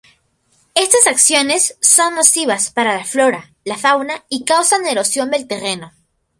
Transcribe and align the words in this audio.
Estas 0.73 1.05
acciones 1.05 1.77
son 1.79 2.15
nocivas 2.15 2.71
para 2.71 2.95
la 2.97 3.05
flora, 3.05 3.53
la 3.63 3.77
fauna 3.77 4.25
y 4.29 4.45
causan 4.45 4.87
erosión 4.87 5.29
del 5.29 5.45
terreno. 5.47 5.93